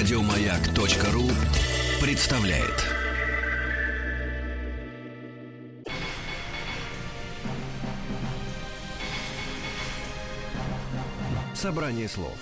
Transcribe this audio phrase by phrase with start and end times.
[0.00, 1.28] Радиомаяк.ру
[2.00, 2.86] представляет.
[11.54, 12.38] Собрание слов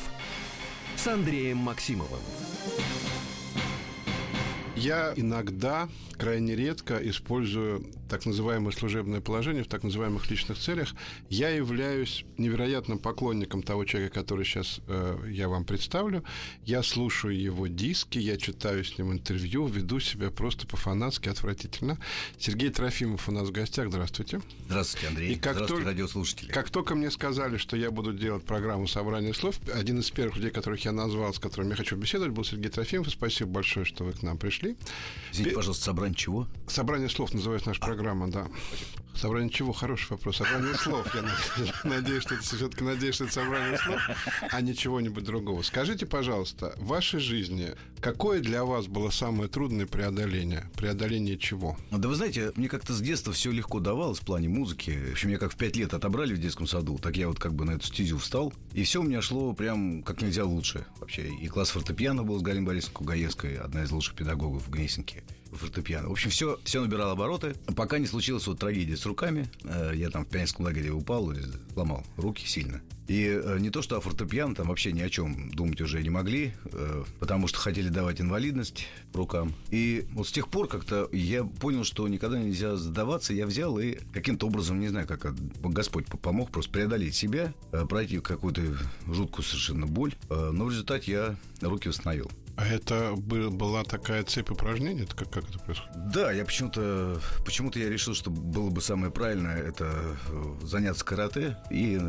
[0.95, 2.21] с Андреем Максимовым.
[4.77, 10.95] Я иногда, крайне редко, использую так называемое служебное положение в так называемых личных целях.
[11.29, 16.25] Я являюсь невероятным поклонником того человека, который сейчас э, я вам представлю.
[16.65, 21.99] Я слушаю его диски, я читаю с ним интервью, веду себя просто по-фанатски отвратительно.
[22.39, 23.89] Сергей Трофимов у нас в гостях.
[23.91, 24.41] Здравствуйте.
[24.67, 25.33] Здравствуйте, Андрей.
[25.33, 26.51] И как Здравствуйте, только- радиослушатели.
[26.51, 30.51] Как только мне сказали, что я буду делать программу собрания слов, один из первых людей,
[30.51, 33.11] которых я назвал, с которым я хочу беседовать, был Сергей Трофимов.
[33.11, 34.77] Спасибо большое, что вы к нам пришли.
[35.33, 36.47] Извините, пожалуйста, собрание чего?
[36.69, 37.98] Собрание слов называется наша программа,
[38.31, 38.47] да.
[39.19, 39.73] Собрание чего?
[39.73, 40.37] Хороший вопрос.
[40.37, 41.13] Собрание слов.
[41.13, 41.25] Я
[41.83, 44.01] надеюсь, что это все-таки надеюсь, что это собрание слов,
[44.53, 45.63] а не чего-нибудь другого.
[45.63, 50.71] Скажите, пожалуйста, в вашей жизни какое для вас было самое трудное преодоление?
[50.77, 51.77] Преодоление чего?
[51.91, 54.91] Да вы знаете, мне как-то с детства все легко давалось в плане музыки.
[54.91, 57.55] В общем, меня как в пять лет отобрали в детском саду, так я вот как
[57.55, 58.53] бы на эту стезю встал.
[58.73, 61.29] И все у меня шло прям как нельзя лучше вообще.
[61.29, 66.09] И класс фортепиано был с Галиной Борисовной Кугаевской, одна из лучших педагогов в Гнесинке фортепиано.
[66.09, 69.49] В общем, все, все набирало обороты, пока не случилась вот трагедия руками.
[69.65, 71.39] Э, Я там в пионерском лагере упал и
[71.73, 72.81] сломал руки сильно.
[73.09, 76.11] И э, не то, что о фортепиано, там вообще ни о чем думать уже не
[76.11, 79.55] могли, э, потому что хотели давать инвалидность рукам.
[79.71, 83.33] И вот с тех пор как-то я понял, что никогда нельзя сдаваться.
[83.33, 87.55] Я взял и каким-то образом, не знаю, как Господь помог просто преодолеть себя,
[87.89, 88.63] пройти какую-то
[89.07, 90.15] жуткую совершенно боль.
[90.29, 92.31] Но в результате я руки восстановил.
[92.59, 95.03] А это был- была такая цепь упражнений?
[95.03, 96.11] Это как, как это происходит?
[96.11, 101.57] Да, я почему-то почему-то я решил, что было бы самое правильное это э, заняться карате.
[101.71, 102.01] И,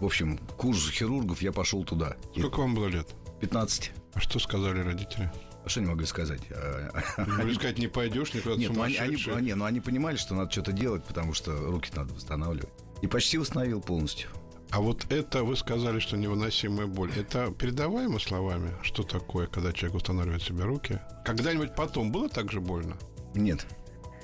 [0.00, 2.16] в общем, курс хирургов я пошел туда.
[2.34, 3.08] И Сколько вам было лет?
[3.40, 3.92] 15.
[4.12, 5.32] А что сказали родители?
[5.64, 6.42] А что они могли сказать?
[6.50, 9.42] А, а, Могли сказать, не пойдешь никуда Нет, ну они, они, сумасшедший.
[9.42, 12.68] не, ну они понимали, что надо что-то делать, потому что руки надо восстанавливать.
[13.00, 14.28] И почти восстановил полностью.
[14.74, 17.12] А вот это вы сказали, что невыносимая боль.
[17.16, 18.72] Это передаваемо словами?
[18.82, 20.98] Что такое, когда человек устанавливает себе руки?
[21.24, 22.96] Когда-нибудь потом было так же больно?
[23.36, 23.64] Нет,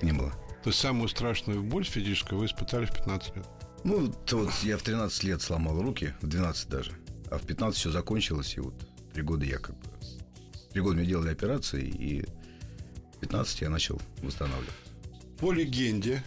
[0.02, 0.30] не было.
[0.64, 3.46] То есть самую страшную боль физическую вы испытали в 15 лет?
[3.84, 6.90] Ну, то вот я в 13 лет сломал руки, в 12 даже.
[7.30, 8.74] А в 15 все закончилось, и вот
[9.14, 9.84] три года я как бы...
[10.72, 12.22] Три года мне делали операции, и
[13.14, 14.74] в 15 я начал восстанавливать.
[15.38, 16.24] По легенде,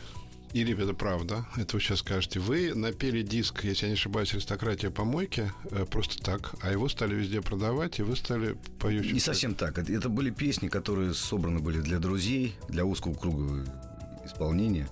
[0.54, 4.92] или это правда, это вы сейчас скажете, вы напели диск, если я не ошибаюсь, «Аристократия
[4.92, 9.14] помойки» э, просто так, а его стали везде продавать, и вы стали поющим...
[9.14, 9.80] Не совсем так.
[9.80, 13.66] Это, это были песни, которые собраны были для друзей, для узкого круга
[14.26, 14.88] исполнения.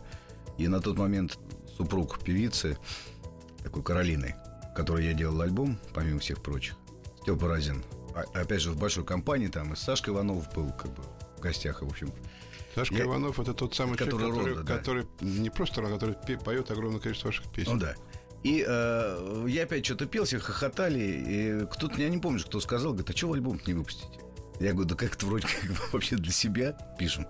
[0.58, 1.38] И на тот момент
[1.78, 2.78] супруг певицы,
[3.64, 4.36] такой Каролины,
[4.76, 6.76] которой я делал альбом, помимо всех прочих,
[7.22, 7.84] Степа Разин,
[8.16, 11.04] а- опять же, в большой компании, там и Сашка Иванов был как бы
[11.38, 12.12] в гостях, и, в общем,
[12.76, 14.78] Сашка Я- Иванов это тот самый Который человек, который, да.
[14.78, 17.74] который не просто Ронда, который пе- поет огромное количество ваших песен.
[17.74, 17.96] ну да.
[18.44, 22.94] И э, я опять что-то пел, все хохотали, и кто-то, я не помню, кто сказал,
[22.94, 24.20] говорит, а что альбом не выпустите?
[24.60, 27.28] Я говорю, да как это вроде как вообще для себя пишем.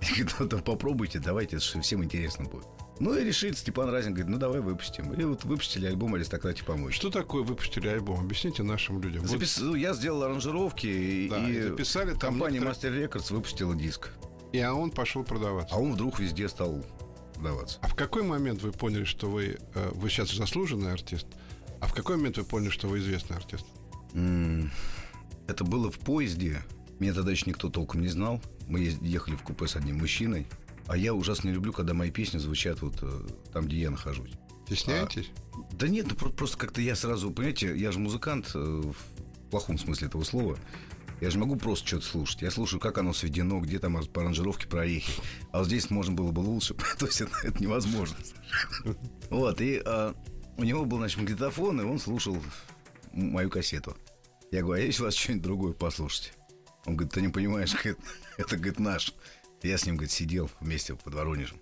[0.00, 2.64] Говорю, ну там попробуйте, давайте, всем интересно будет.
[3.00, 5.12] Ну и решит Степан Разин, говорит, ну давай выпустим.
[5.12, 6.94] И вот выпустили альбом «Аристократия помочь».
[6.96, 8.20] Что такое выпустили альбом?
[8.20, 9.22] Объясните нашим людям.
[9.24, 13.32] Вот- Запис- ну, Я сделал аранжировки, и, Да, и записали там компания некоторые- Master Records
[13.32, 14.08] выпустила диск.
[14.52, 15.74] И а он пошел продаваться.
[15.74, 16.84] А он вдруг везде стал
[17.42, 17.78] даваться.
[17.82, 21.26] А в какой момент вы поняли, что вы, э, вы сейчас заслуженный артист?
[21.80, 23.64] А в какой момент вы поняли, что вы известный артист?
[25.46, 26.62] Это было в поезде.
[26.98, 28.40] Меня тогда еще никто толком не знал.
[28.68, 30.46] Мы ехали в купе с одним мужчиной.
[30.86, 34.32] А я ужасно не люблю, когда мои песни звучат вот э, там, где я нахожусь.
[34.66, 35.30] Стесняетесь?
[35.72, 39.78] Да нет, ну про- просто как-то я сразу, понимаете, я же музыкант э, в плохом
[39.78, 40.58] смысле этого слова.
[41.20, 42.42] Я же могу просто что-то слушать.
[42.42, 45.12] Я слушаю, как оно сведено, где там по аранжировке проехи.
[45.52, 46.74] А вот здесь можно было бы лучше.
[46.98, 48.16] То есть это, это невозможно.
[49.28, 50.14] Вот, и а,
[50.56, 52.42] у него был, значит, магнитофон, и он слушал
[53.12, 53.96] мою кассету.
[54.50, 56.32] Я говорю, а есть у вас что-нибудь другое послушать?
[56.86, 57.98] Он говорит, ты не понимаешь, говорит,
[58.38, 59.14] это, говорит, наш.
[59.62, 61.60] Я с ним, говорит, сидел вместе под Воронежем.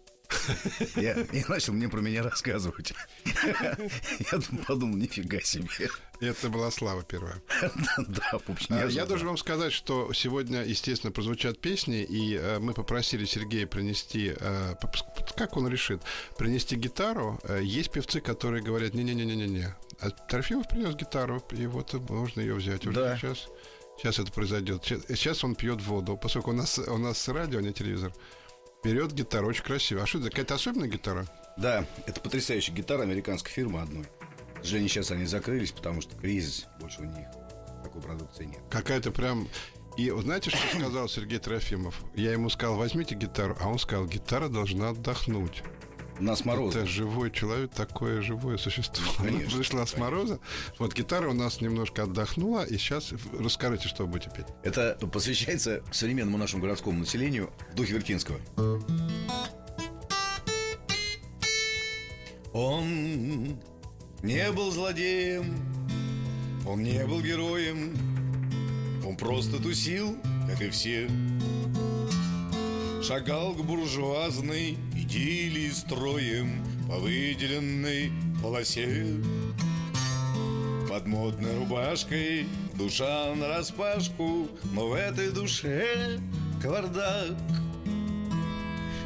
[0.97, 2.93] Я, и начал мне про меня рассказывать.
[4.33, 5.69] Я подумал, нифига себе.
[6.21, 7.41] Это была слава первая.
[7.99, 12.59] Да, в общем, А, Я должен вам сказать, что сегодня, естественно, прозвучат песни, и э,
[12.59, 14.75] мы попросили Сергея принести, э,
[15.37, 16.03] как он решит,
[16.37, 17.39] принести гитару.
[17.45, 19.75] Э, Есть певцы, которые говорят, не-не-не-не-не.
[20.01, 23.49] А Трофимов принес гитару, и вот можно ее взять уже сейчас.
[23.99, 24.85] Сейчас это произойдет.
[24.85, 28.13] Сейчас он пьет воду, поскольку у нас, у нас радио, а не телевизор.
[28.85, 30.03] Берет гитару, очень красиво.
[30.03, 31.27] А что это, какая-то особенная гитара?
[31.57, 34.07] Да, это потрясающая гитара американской фирмы одной.
[34.55, 37.27] К сожалению, сейчас они закрылись, потому что кризис, больше у них
[37.83, 38.61] такой продукции нет.
[38.71, 39.49] Какая-то прям...
[39.97, 42.01] И вот знаете, что сказал Сергей Трофимов?
[42.15, 45.65] Я ему сказал, возьмите гитару, а он сказал, гитара должна отдохнуть.
[46.21, 46.75] Нас мороз.
[46.75, 49.05] Это живой человек, такое живое существо.
[49.19, 50.41] Конечно, Пришла с мороза.
[50.79, 54.47] Вот гитара у нас немножко отдохнула, и сейчас расскажите, что будете петь.
[54.63, 58.39] Это посвящается современному нашему городскому населению в духе Вертинского.
[62.53, 63.59] Он
[64.23, 65.57] не был злодеем,
[66.67, 67.97] он не был героем,
[69.07, 70.17] он просто тусил,
[70.49, 71.09] как и все.
[73.09, 78.13] Шагал к буржуазной идиллии строем по выделенной
[78.43, 79.07] полосе.
[80.91, 86.21] Под модной рубашкой душа на распашку, но в этой душе
[86.61, 87.39] кавардак.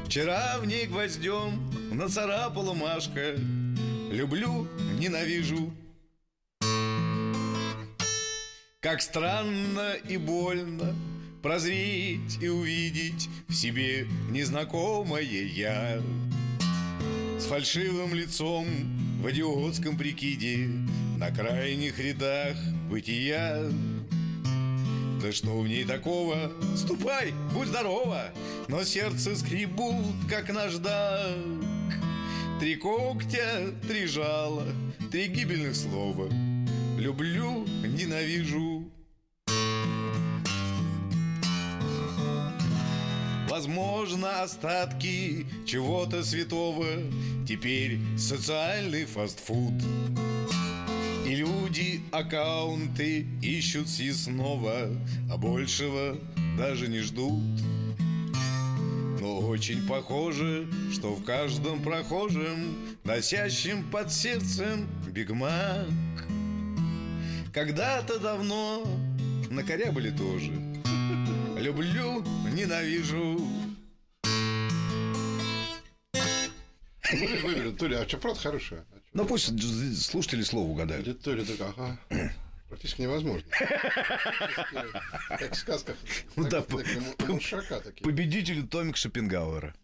[0.06, 3.36] Вчера в ней гвоздем нацарапала Машка
[4.10, 4.66] Люблю,
[4.98, 5.72] ненавижу
[8.80, 10.92] Как странно и больно
[11.42, 16.00] Прозреть и увидеть в себе незнакомое я
[17.36, 18.64] С фальшивым лицом
[19.20, 20.68] в идиотском прикиде
[21.18, 22.56] На крайних рядах
[22.88, 23.60] бытия.
[25.20, 26.52] Да что в ней такого?
[26.76, 28.26] Ступай, будь здорова
[28.68, 31.36] Но сердце скребут, как наждак.
[32.60, 34.66] Три когтя, три жала,
[35.10, 36.28] три гибельных слова.
[36.96, 38.88] Люблю, ненавижу
[43.52, 46.86] Возможно, остатки чего-то святого
[47.46, 49.74] Теперь социальный фастфуд
[51.26, 54.88] и люди аккаунты ищут съестного,
[55.30, 56.18] а большего
[56.56, 57.42] даже не ждут.
[59.20, 62.74] Но очень похоже, что в каждом прохожем,
[63.04, 65.90] носящем под сердцем бигмак,
[67.52, 68.86] когда-то давно
[69.50, 70.71] на корябли тоже.
[71.62, 73.40] Люблю, ненавижу.
[77.12, 78.84] Выберем, Толя, а что, правда хорошая?
[79.12, 79.52] Ну пусть
[80.02, 81.22] слушатели слово угадают.
[81.22, 81.98] Толя такая, ага.
[82.72, 83.46] Практически невозможно.
[85.28, 85.94] Как в сказках.
[86.36, 86.62] Ну да.
[88.02, 89.74] Победитель Томик Шопенгауэра.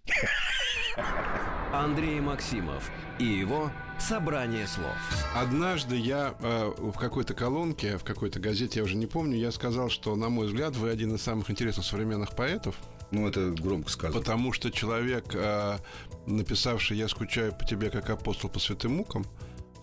[1.70, 4.94] Андрей Максимов и его «Собрание слов».
[5.36, 9.90] Однажды я э, в какой-то колонке, в какой-то газете, я уже не помню, я сказал,
[9.90, 12.74] что, на мой взгляд, вы один из самых интересных современных поэтов.
[13.10, 14.18] Ну, это громко сказано.
[14.18, 15.76] Потому что человек, э,
[16.24, 19.26] написавший «Я скучаю по тебе, как апостол по святым мукам»,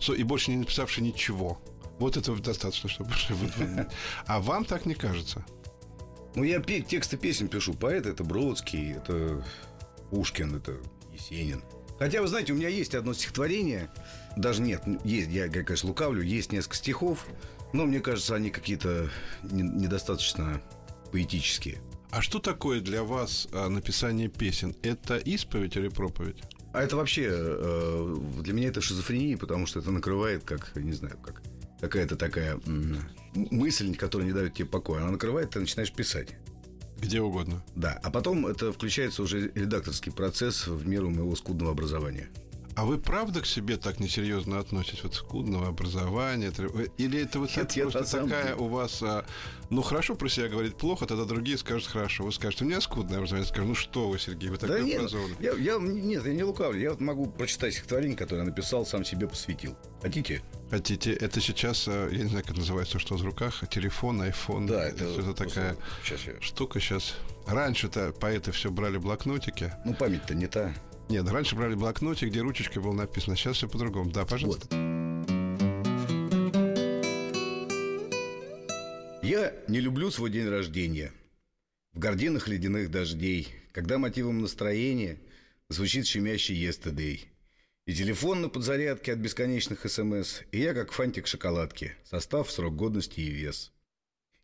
[0.08, 1.60] и больше не написавший ничего.
[1.98, 3.10] Вот этого достаточно, чтобы...
[4.26, 5.44] А вам так не кажется?
[6.34, 7.72] Ну, я тексты песен пишу.
[7.74, 9.44] Поэт это Бродский, это
[10.10, 10.76] Пушкин, это
[11.12, 11.62] Есенин.
[11.98, 13.90] Хотя, вы знаете, у меня есть одно стихотворение.
[14.36, 17.26] Даже нет, есть, я, конечно, лукавлю, есть несколько стихов,
[17.72, 19.08] но мне кажется, они какие-то
[19.42, 20.60] не- недостаточно
[21.10, 21.78] поэтические.
[22.10, 24.76] А что такое для вас а, написание песен?
[24.82, 26.42] Это исповедь или проповедь?
[26.74, 31.16] А это вообще э, для меня это шизофрения, потому что это накрывает, как, не знаю,
[31.22, 31.42] как
[31.80, 32.60] какая-то такая
[33.34, 35.02] мысль, которая не дает тебе покоя.
[35.02, 36.28] Она накрывает, ты начинаешь писать.
[36.98, 37.62] Где угодно.
[37.74, 42.28] Да, а потом это включается уже редакторский процесс в меру моего скудного образования.
[42.76, 45.02] А вы правда к себе так несерьезно относитесь?
[45.02, 46.52] Вот скудного образования?
[46.98, 49.02] Или это вот Нет, так просто такая деле- у вас...
[49.02, 49.24] а,
[49.70, 52.24] ну, хорошо про себя говорит плохо, тогда другие скажут хорошо.
[52.24, 53.46] Вы скажете, у меня скудное образование.
[53.46, 55.36] Я скажу, ну что вы, Сергей, вы такой да нет, образованный.
[55.40, 56.78] я, я- нет, я не лукавлю.
[56.78, 59.74] Я вот могу прочитать стихотворение, которое я написал, сам себе посвятил.
[60.02, 60.42] Хотите?
[60.70, 64.66] Хотите, это сейчас, а, я не знаю, как называется, что в руках, телефон, айфон.
[64.66, 66.34] Да, это, это такая Сейчас я...
[66.42, 67.14] штука сейчас.
[67.46, 69.72] Раньше-то поэты все брали блокнотики.
[69.86, 70.74] Ну, память-то не та.
[71.08, 73.36] Нет, раньше брали блокнотик, где ручечкой было написано.
[73.36, 74.10] Сейчас все по-другому.
[74.10, 74.66] Да, пожалуйста.
[79.22, 81.12] Я не люблю свой день рождения.
[81.92, 85.18] В гординах ледяных дождей, когда мотивом настроения
[85.68, 87.20] звучит щемящий yesterday.
[87.86, 93.20] И телефон на подзарядке от бесконечных СМС, и я как фантик шоколадки, состав, срок годности
[93.20, 93.72] и вес.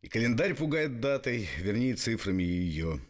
[0.01, 3.01] И календарь пугает датой, вернее цифрами ее.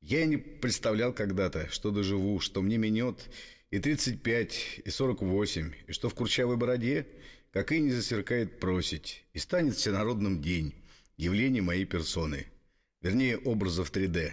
[0.00, 3.28] Я и не представлял когда-то, что доживу, что мне минет
[3.70, 7.06] и 35, и 48, и что в курчавой бороде,
[7.50, 10.74] как и не засверкает просить, и станет всенародным день,
[11.16, 12.46] явление моей персоны,
[13.02, 14.32] вернее, образов 3D,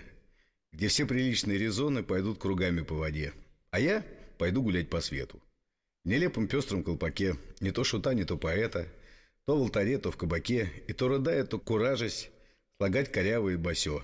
[0.71, 3.33] где все приличные резоны пойдут кругами по воде,
[3.71, 4.05] а я
[4.37, 5.41] пойду гулять по свету.
[6.03, 8.87] В нелепом пестром колпаке, не то шута, не то поэта,
[9.45, 12.29] то в алтаре, то в кабаке, и то рыдая, то куражась,
[12.77, 14.03] слагать корявые басё.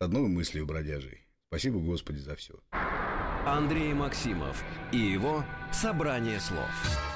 [0.00, 1.24] С одной мыслью бродяжей.
[1.48, 2.54] Спасибо, Господи, за все.
[3.46, 6.68] Андрей Максимов и его «Собрание слов».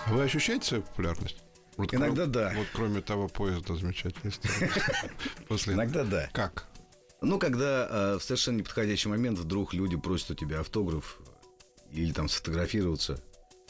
[0.07, 1.43] Вы ощущаете свою популярность?
[1.77, 2.53] Вот Иногда кро- да.
[2.55, 3.75] Вот кроме того поезда.
[5.49, 6.29] После Иногда да.
[6.33, 6.69] Как?
[7.21, 11.19] Ну, когда э, в совершенно неподходящий момент вдруг люди просят у тебя автограф
[11.91, 13.21] или там сфотографироваться.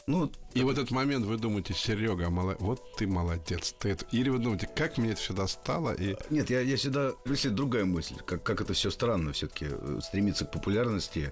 [0.09, 3.75] Ну, И вот этот момент вы думаете, Серега, мола- вот ты молодец.
[3.77, 4.05] Ты это...
[4.11, 5.93] Или вы думаете, как мне это все достало?
[5.93, 7.11] И нет, я, я всегда...
[7.25, 9.67] Если другая мысль, как, как это все странно все-таки
[10.01, 11.31] стремиться к популярности,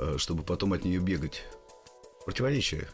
[0.00, 1.44] э, чтобы потом от нее бегать.
[2.24, 2.88] Противоречие.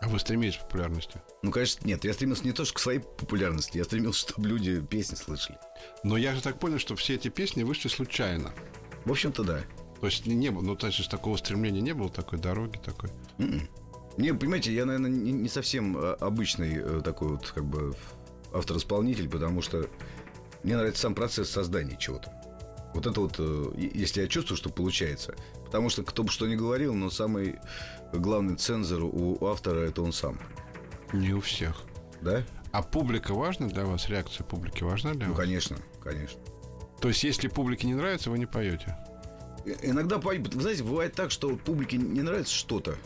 [0.00, 1.22] а вы стремитесь к популярности.
[1.42, 4.80] Ну, конечно, нет, я стремился не то что к своей популярности, я стремился, чтобы люди
[4.80, 5.56] песни слышали.
[6.02, 8.52] Но я же так понял, что все эти песни вышли случайно.
[9.04, 9.60] В общем-то, да.
[10.00, 13.10] То есть не, было, ну, то есть такого стремления не было, такой дороги такой.
[13.38, 13.68] М-м.
[14.18, 17.94] Не, понимаете, я, наверное, не, совсем э, обычный э, такой вот как бы
[18.52, 19.86] автор-исполнитель, потому что
[20.64, 22.32] мне нравится сам процесс создания чего-то.
[22.94, 25.34] Вот это вот, э, если я чувствую, что получается.
[25.64, 27.56] Потому что кто бы что ни говорил, но самый
[28.12, 30.38] главный цензор у автора это он сам.
[31.12, 31.76] Не у всех.
[32.20, 32.42] Да?
[32.72, 34.08] А публика важна для вас?
[34.08, 35.40] Реакция публики важна для Ну, вас?
[35.40, 36.40] конечно, конечно.
[37.00, 38.96] То есть, если публике не нравится, вы не поете?
[39.82, 42.96] Иногда, по- вы знаете, бывает так, что публике не нравится что-то.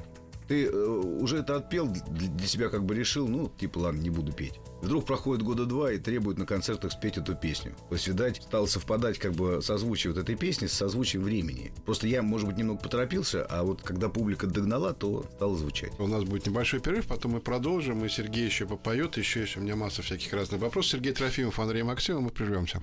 [0.52, 4.32] Ты э, уже это отпел, для, себя как бы решил, ну, типа, ладно, не буду
[4.32, 4.60] петь.
[4.82, 7.74] Вдруг проходит года два и требуют на концертах спеть эту песню.
[7.88, 11.72] То есть, видать, стало совпадать как бы созвучие вот этой песни с созвучием времени.
[11.86, 15.98] Просто я, может быть, немного поторопился, а вот когда публика догнала, то стало звучать.
[15.98, 19.60] У нас будет небольшой перерыв, потом мы продолжим, и Сергей еще попоет, еще есть у
[19.60, 20.92] меня масса всяких разных вопросов.
[20.92, 22.82] Сергей Трофимов, Андрей Максимов, мы прервемся.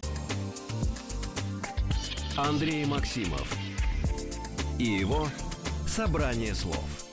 [2.36, 3.56] Андрей Максимов
[4.80, 5.28] и его
[5.86, 7.09] «Собрание слов».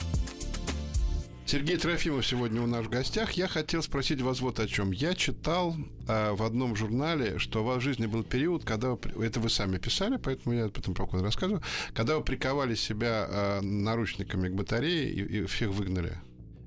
[1.47, 3.31] Сергей Трофимов сегодня у нас в гостях.
[3.31, 4.91] Я хотел спросить вас вот о чем.
[4.91, 9.25] Я читал э, в одном журнале, что у вас в жизни был период, когда вы,
[9.25, 11.63] это вы сами писали, поэтому я об этом спокойно рассказываю,
[11.93, 16.17] когда вы приковали себя э, наручниками к батарее и, и всех выгнали.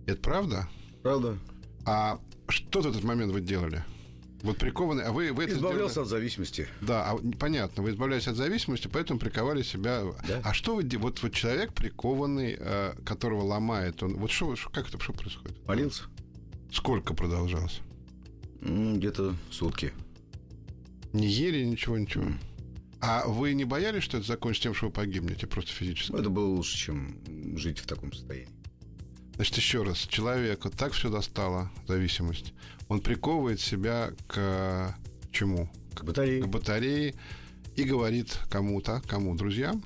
[0.06, 0.66] Это правда?
[1.02, 1.36] Правда?
[1.84, 2.18] А
[2.48, 3.84] что в этот момент вы делали?
[4.42, 6.68] Вот прикованы, а вы, вы это Избавлялся сделали- от зависимости.
[6.80, 10.02] Да, а, понятно, вы избавлялись от зависимости, поэтому приковали себя.
[10.26, 10.40] Да.
[10.44, 14.98] А что вы вот вот человек прикованный, э, которого ломает, он вот что, как это
[15.00, 15.66] что происходит?
[15.68, 16.04] Молился?
[16.72, 17.80] Сколько продолжалось?
[18.62, 19.92] Где-то сутки.
[21.12, 22.24] Не ели ничего, ничего.
[23.00, 26.12] А вы не боялись, что это закончится тем, что вы погибнете просто физически?
[26.12, 28.48] Ну, это было лучше, чем жить в таком состоянии.
[29.40, 32.52] Значит, еще раз, человека так все достало, зависимость.
[32.88, 34.94] Он приковывает себя к
[35.32, 35.70] чему?
[35.94, 36.42] К батарее.
[36.42, 37.14] К батарее
[37.74, 39.82] и говорит кому-то, кому, друзьям,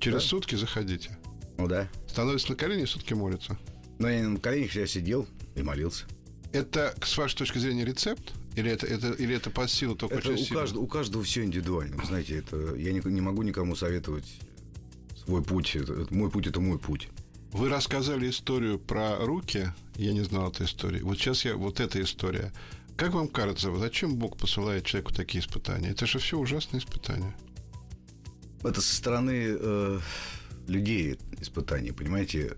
[0.00, 0.28] через Да.
[0.28, 1.16] сутки заходите.
[1.56, 1.88] Ну да.
[2.06, 3.58] Становится на колени и сутки молится.
[3.98, 6.04] Но я на коленях я сидел и молился.
[6.52, 8.34] Это, с вашей точки зрения, рецепт?
[8.54, 11.42] Или это, это, или это под силу только Это очень у каждого, у каждого все
[11.42, 11.96] индивидуально.
[11.96, 14.30] Вы Знаете, это я не, не могу никому советовать
[15.24, 15.74] свой путь.
[15.74, 17.08] Это мой путь это мой путь.
[17.54, 19.72] Вы рассказали историю про руки.
[19.94, 21.02] Я не знал этой истории.
[21.02, 21.54] Вот сейчас я...
[21.54, 22.52] Вот эта история.
[22.96, 25.90] Как вам кажется, зачем Бог посылает человеку такие испытания?
[25.90, 27.32] Это же все ужасные испытания.
[28.64, 30.00] Это со стороны э,
[30.66, 32.56] людей испытаний, понимаете?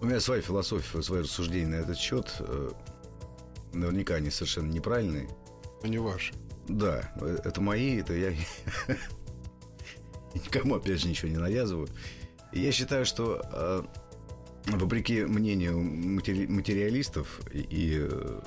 [0.00, 2.34] У меня своя философия, свои рассуждения на этот счет.
[2.38, 2.70] э,
[3.74, 5.28] наверняка они совершенно неправильные.
[5.82, 6.32] Но не ваши.
[6.68, 8.34] Да, э, это мои, это я
[10.34, 11.90] никому, опять же, ничего не навязываю.
[12.54, 13.82] Я считаю, что э,
[14.66, 18.40] вопреки мнению матери- материалистов и, э,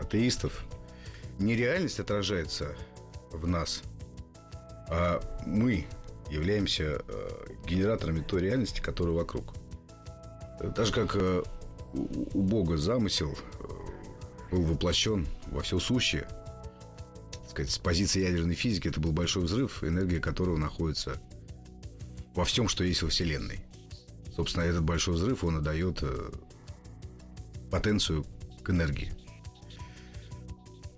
[0.00, 0.64] атеистов,
[1.40, 2.76] не реальность отражается
[3.32, 3.82] в нас,
[4.88, 5.86] а мы
[6.30, 7.30] являемся э,
[7.66, 9.54] генераторами той реальности, которая вокруг.
[10.76, 11.16] Так же, как
[11.94, 13.36] у Бога замысел
[14.52, 16.28] был воплощен во все сущее,
[17.50, 21.20] сказать, с позиции ядерной физики это был большой взрыв, энергия которого находится
[22.34, 23.60] во всем, что есть во Вселенной.
[24.34, 26.30] Собственно, этот большой взрыв, он и дает э,
[27.70, 28.24] потенцию
[28.62, 29.12] к энергии.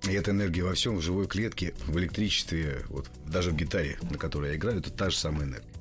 [0.04, 4.18] И эта энергия во всем, в живой клетке, в электричестве, вот даже в гитаре, на
[4.18, 5.72] которой я играю, это та же самая энергия.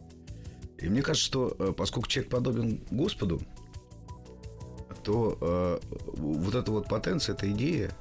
[0.80, 3.42] И мне кажется, что э, поскольку человек подобен Господу,
[5.04, 5.80] то э,
[6.18, 7.92] вот эта вот потенция, эта идея,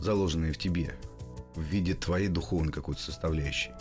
[0.00, 0.94] заложенная в тебе
[1.54, 3.72] в виде твоей духовной какой-то составляющей,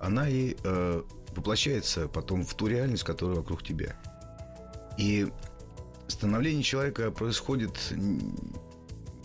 [0.00, 1.02] она и э,
[1.34, 3.96] воплощается потом в ту реальность, которая вокруг тебя.
[4.96, 5.28] И
[6.08, 7.72] становление человека происходит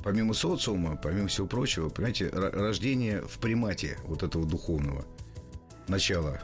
[0.04, 5.06] помимо социума, помимо всего прочего, понимаете, ро- рождение в примате вот этого духовного
[5.88, 6.42] начала,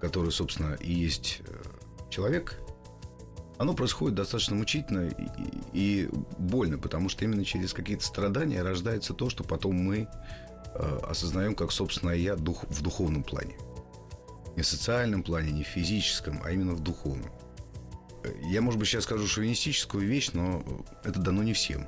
[0.00, 1.62] которое, собственно, и есть э,
[2.10, 2.58] человек,
[3.58, 5.10] оно происходит достаточно мучительно
[5.72, 10.08] и больно, потому что именно через какие-то страдания рождается то, что потом мы
[10.74, 13.56] э, осознаем как собственное я дух, в духовном плане.
[14.56, 17.30] Не в социальном плане, не в физическом, а именно в духовном.
[18.24, 20.64] Э, Я, может быть, сейчас скажу шовинистическую вещь, но
[21.04, 21.86] это дано не всем.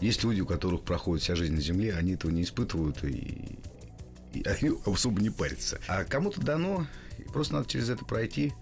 [0.00, 3.58] Есть люди, у которых проходит вся жизнь на Земле, они этого не испытывают и,
[4.32, 5.80] и они особо не парятся.
[5.88, 6.86] А кому-то дано,
[7.18, 8.52] и просто надо через это пройти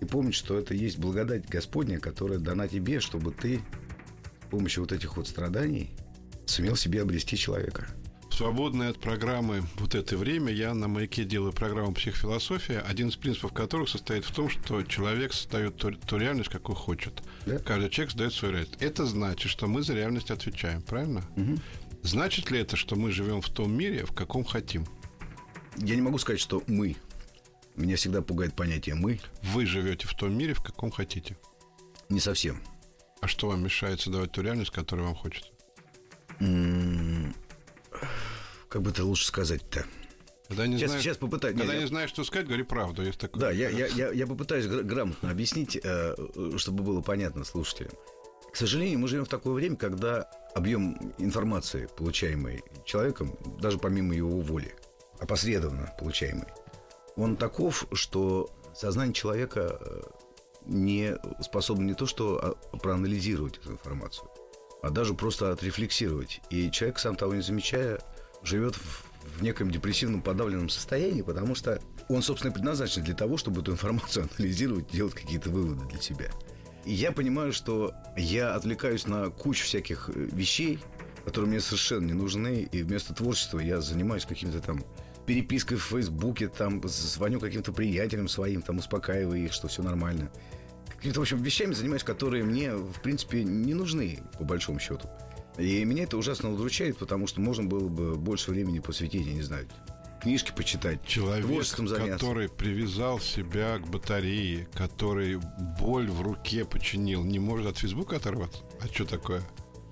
[0.00, 3.60] и помнить, что это есть благодать Господня, которая дана тебе, чтобы ты
[4.46, 5.90] с помощью вот этих вот страданий
[6.46, 7.88] сумел себе обрести человека
[8.30, 13.52] свободное от программы вот это время я на маяке делаю программу психофилософия, один из принципов
[13.52, 17.22] которых состоит в том, что человек создает ту, ту реальность, какую хочет.
[17.46, 17.58] Да?
[17.58, 18.76] Каждый человек создает свою реальность.
[18.80, 21.24] Это значит, что мы за реальность отвечаем, правильно?
[21.36, 21.58] Угу.
[22.02, 24.86] Значит ли это, что мы живем в том мире, в каком хотим?
[25.76, 26.96] Я не могу сказать, что мы.
[27.76, 29.20] Меня всегда пугает понятие мы.
[29.42, 31.36] Вы живете в том мире, в каком хотите.
[32.08, 32.60] Не совсем.
[33.20, 35.50] А что вам мешает создавать ту реальность, которую вам хочется?
[38.68, 39.86] Как бы это лучше сказать-то?
[40.48, 41.56] Когда не сейчас, знаешь, сейчас попытаюсь.
[41.58, 43.02] Когда не, не знаешь, что сказать, говори правду.
[43.02, 43.40] Есть такое.
[43.40, 46.14] Да, я, я, я, я попытаюсь грамотно объяснить, э,
[46.56, 47.92] чтобы было понятно слушателям.
[48.50, 54.40] К сожалению, мы живем в такое время, когда объем информации, получаемой человеком, даже помимо его
[54.40, 54.74] воли,
[55.20, 56.48] опосредованно получаемый,
[57.16, 60.00] он таков, что сознание человека э,
[60.64, 64.30] не способно не то что а, проанализировать эту информацию,
[64.82, 66.40] а даже просто отрефлексировать.
[66.48, 68.00] И человек, сам того не замечая,
[68.42, 69.04] живет в,
[69.38, 74.28] в неком депрессивном подавленном состоянии, потому что он, собственно, предназначен для того, чтобы эту информацию
[74.38, 76.30] анализировать, делать какие-то выводы для себя.
[76.84, 80.78] И я понимаю, что я отвлекаюсь на кучу всяких э, вещей,
[81.24, 84.82] которые мне совершенно не нужны, и вместо творчества я занимаюсь каким-то там
[85.26, 90.30] перепиской в Фейсбуке, там звоню каким-то приятелям своим, там успокаиваю их, что все нормально.
[90.96, 95.08] Какими-то, в общем, вещами занимаюсь, которые мне, в принципе, не нужны, по большому счету.
[95.58, 99.42] И меня это ужасно удручает, потому что можно было бы больше времени посвятить, я не
[99.42, 99.66] знаю,
[100.22, 101.66] книжки почитать, Человек,
[102.12, 105.40] который привязал себя к батарее, который
[105.80, 108.62] боль в руке починил, не может от Фейсбука оторваться?
[108.80, 109.42] А что такое?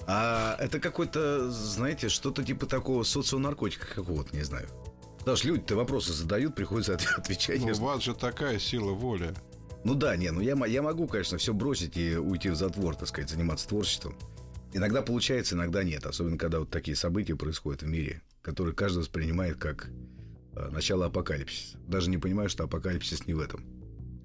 [0.07, 4.69] А это какой-то, знаете, что-то типа такого соционаркотика какого-то, не знаю.
[5.19, 7.61] Потому что люди-то вопросы задают, приходится отвечать.
[7.61, 9.35] Ну, у вас же такая сила воли.
[9.83, 13.09] Ну да, не, ну я, я могу, конечно, все бросить и уйти в затвор, так
[13.09, 14.17] сказать, заниматься творчеством.
[14.77, 16.05] Иногда получается, иногда нет.
[16.05, 19.89] Особенно, когда вот такие события происходят в мире, которые каждый воспринимает как
[20.55, 21.79] э, начало апокалипсиса.
[21.89, 23.65] Даже не понимая, что апокалипсис не в этом.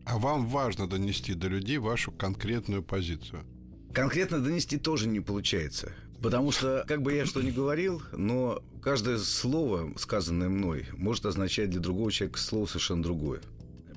[0.03, 3.45] А вам важно донести до людей вашу конкретную позицию?
[3.93, 5.93] Конкретно донести тоже не получается.
[6.21, 11.69] Потому что, как бы я что ни говорил, но каждое слово, сказанное мной, может означать
[11.69, 13.39] для другого человека слово совершенно другое.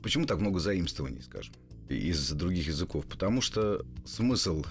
[0.05, 1.53] Почему так много заимствований, скажем,
[1.88, 3.07] из других языков?
[3.07, 4.64] Потому что смысл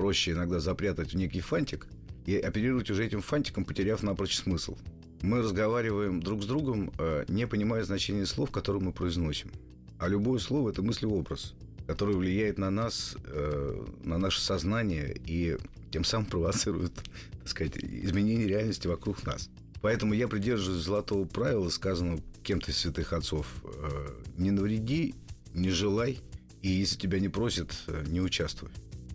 [0.00, 1.86] проще иногда запрятать в некий фантик
[2.24, 4.78] и оперировать уже этим фантиком, потеряв напрочь смысл.
[5.20, 9.50] Мы разговариваем друг с другом, э, не понимая значения слов, которые мы произносим.
[9.98, 11.52] А любое слово– это мыслеобраз,
[11.86, 15.58] который влияет на нас, э, на наше сознание и
[15.92, 16.94] тем самым провоцирует,
[17.40, 19.50] так сказать, изменение реальности вокруг нас.
[19.82, 23.46] Поэтому я придерживаюсь золотого правила, сказанного кем-то из святых отцов.
[23.64, 24.08] Э,
[24.38, 25.14] не навреди,
[25.52, 26.20] не желай,
[26.62, 27.74] и если тебя не просят,
[28.06, 28.70] не участвуй.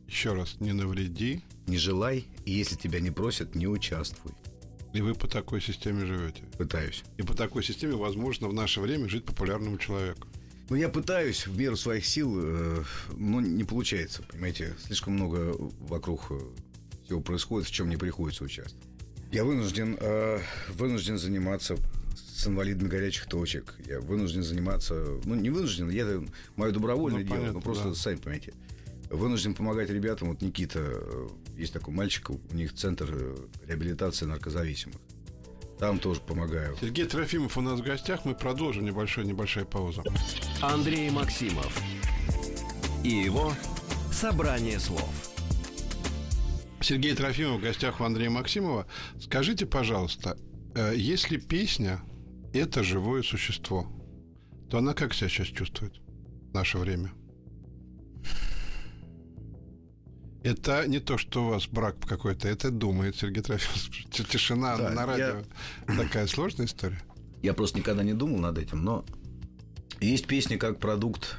[0.08, 1.41] Еще раз, не навреди.
[1.68, 4.34] Не желай, и если тебя не просят, не участвуй.
[4.94, 6.44] И вы по такой системе живете?
[6.58, 7.04] Пытаюсь.
[7.18, 10.28] И по такой системе возможно в наше время жить популярному человеку?
[10.70, 12.84] Ну, я пытаюсь в меру своих сил, э,
[13.18, 14.74] но не получается, понимаете.
[14.84, 16.39] Слишком много вокруг э,
[17.04, 18.88] всего происходит, в чем мне приходится участвовать.
[19.32, 20.39] Я вынужден, э,
[20.70, 21.78] вынужден заниматься
[22.15, 23.76] с инвалидами горячих точек.
[23.86, 25.20] Я вынужден заниматься...
[25.26, 26.24] Ну, не вынужден, я
[26.56, 27.96] мое добровольное ну, дело, понятно, но просто да.
[27.96, 28.54] сами понимаете
[29.10, 30.30] вынужден помогать ребятам.
[30.30, 33.36] Вот Никита, э, есть такой мальчик, у них центр э,
[33.68, 34.98] реабилитации наркозависимых.
[35.80, 36.78] Там тоже помогаю.
[36.80, 38.24] Сергей Трофимов у нас в гостях.
[38.26, 40.04] Мы продолжим небольшой, небольшая пауза.
[40.62, 41.78] Андрей Максимов
[43.04, 43.54] и его
[44.12, 45.10] «Собрание слов».
[46.82, 48.88] Сергей Трофимов в гостях у Андрея Максимова.
[49.20, 50.38] Скажите, пожалуйста,
[50.76, 52.02] э, если песня–
[52.54, 53.88] это живое существо,
[54.70, 56.00] то она как себя сейчас чувствует
[56.52, 57.12] в наше время?–
[60.45, 64.05] Это не то, что у вас брак какой-то, это думает Сергей Трофимович.
[64.29, 65.41] Тишина да, на радио.
[65.88, 65.97] Я...
[65.97, 67.01] Такая сложная история.
[67.41, 69.03] Я просто никогда не думал над этим, но
[69.99, 71.38] есть песни как продукт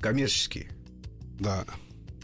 [0.00, 0.70] коммерческий.
[1.38, 1.66] Да.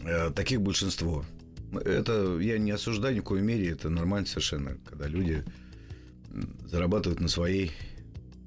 [0.01, 1.25] Э, таких большинство.
[1.73, 5.45] Это я не осуждаю ни в коей мере, это нормально совершенно, когда люди
[6.65, 7.71] зарабатывают на своей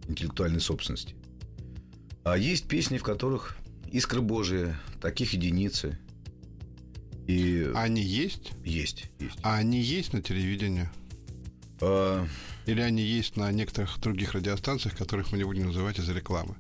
[0.10, 1.16] интеллектуальной собственности.
[2.26, 3.56] А есть песни, в которых
[3.94, 5.98] искра Божия, таких единицы–
[7.28, 7.72] и...
[7.76, 8.52] Они есть?
[8.64, 9.38] Есть, есть.
[9.42, 10.90] А они есть на телевидении?
[11.82, 12.28] А...
[12.66, 16.56] Или они есть на некоторых других радиостанциях, которых мы не будем называть из-за рекламы?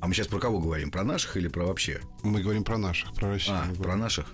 [0.00, 0.90] А мы сейчас про кого говорим?
[0.90, 2.00] Про наших или про вообще?
[2.22, 3.58] Мы говорим про наших, про Россию.
[3.58, 4.32] А, про наших?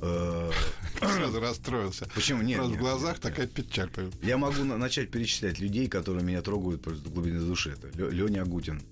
[0.00, 0.50] Э,
[1.00, 2.08] Сразу расстроился.
[2.14, 2.60] Почему нет?
[2.62, 3.90] Нет, в глазах нет, такая печаль.
[3.90, 4.18] появилась.
[4.22, 7.70] Я могу на- начать перечислять людей, которые меня трогают просто глубине души.
[7.82, 8.82] Это Леня Агутин,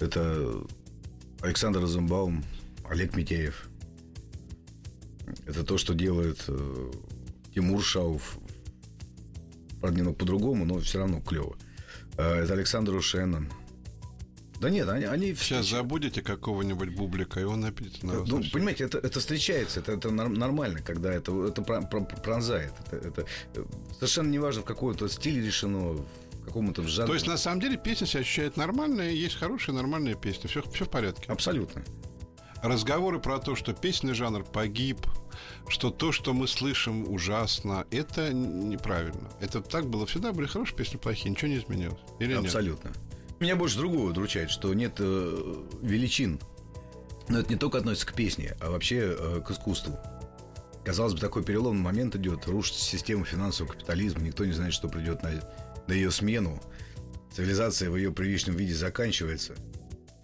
[0.00, 0.62] это
[1.40, 2.44] Александр Розенбаум,
[2.88, 3.67] Олег Митеев.
[5.46, 6.92] Это то, что делает э,
[7.54, 8.38] Тимур Шауф.
[9.80, 11.56] Правда, немного по-другому, но все равно клево.
[12.16, 13.50] Э, это Александр Ушенин.
[14.60, 18.28] Да нет, они, они Сейчас забудете какого-нибудь бублика, и он опять на вас.
[18.28, 22.72] ну, понимаете, это, это встречается, это, это нор- нормально, когда это, это пронзает.
[22.90, 23.64] Это, это, э,
[23.94, 27.06] совершенно неважно, в какой-то стиле решено, в каком-то жанре.
[27.06, 30.48] То есть, на самом деле, песня себя ощущает нормально, и есть хорошие нормальные песни.
[30.48, 31.30] Все, все в порядке.
[31.30, 31.84] Абсолютно.
[32.62, 35.06] Разговоры про то, что песенный жанр погиб,
[35.68, 39.28] что то, что мы слышим, ужасно, это неправильно.
[39.40, 42.00] Это так было всегда, были хорошие песни, плохие, ничего не изменилось.
[42.18, 42.44] Или нет?
[42.44, 42.92] Абсолютно.
[43.38, 46.40] Меня больше другого удручает, что нет э, величин.
[47.28, 49.96] Но это не только относится к песне, а вообще э, к искусству.
[50.84, 55.22] Казалось бы, такой переломный момент идет, рушится система финансового капитализма, никто не знает, что придет
[55.22, 55.30] на,
[55.86, 56.60] на ее смену.
[57.32, 59.54] Цивилизация в ее привычном виде заканчивается.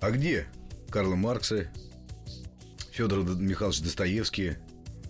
[0.01, 0.49] А где
[0.91, 1.71] Карла Маркса,
[2.95, 4.55] Федор Михайлович Достоевский,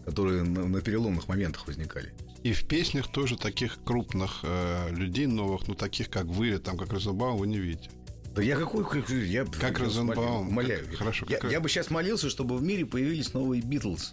[0.07, 2.15] которые на, на переломных моментах возникали?
[2.43, 6.93] И в песнях тоже таких крупных э, людей новых, ну, таких, как вы, там, как
[6.93, 7.91] Розенбаум, вы не видите.
[8.35, 8.85] Да я какой...
[9.27, 10.49] Я, Как я Розенбаум.
[10.49, 10.87] Умоляю.
[10.87, 14.13] Как- хорошо, Я, как- я бы сейчас молился, чтобы в мире появились новые Битлз.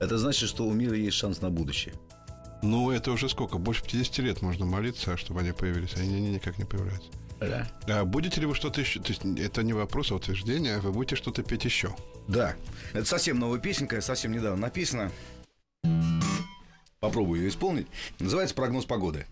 [0.00, 1.94] Это значит, что у мира есть шанс на будущее.
[2.62, 3.58] Ну, это уже сколько?
[3.58, 5.94] Больше 50 лет можно молиться, чтобы они появились.
[5.96, 7.10] Они ни- никак не появляются.
[7.48, 8.00] Да.
[8.00, 9.00] А будете ли вы что-то еще?
[9.00, 10.78] То есть это не вопрос, а утверждение.
[10.78, 11.94] Вы будете что-то петь еще?
[12.28, 12.54] Да.
[12.92, 15.10] Это совсем новая песенка, совсем недавно написана.
[17.00, 17.86] Попробую ее исполнить.
[18.18, 19.26] Называется «Прогноз погоды».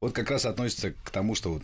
[0.00, 1.62] Вот как раз относится к тому, что вот...